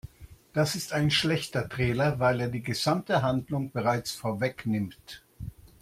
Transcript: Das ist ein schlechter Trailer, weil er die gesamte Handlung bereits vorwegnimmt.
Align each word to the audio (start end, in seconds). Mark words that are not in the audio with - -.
Das 0.53 0.73
ist 0.73 0.93
ein 0.93 1.11
schlechter 1.11 1.69
Trailer, 1.69 2.17
weil 2.19 2.41
er 2.41 2.47
die 2.47 2.63
gesamte 2.63 3.21
Handlung 3.21 3.69
bereits 3.71 4.09
vorwegnimmt. 4.09 5.21